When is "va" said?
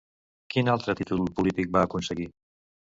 1.79-1.87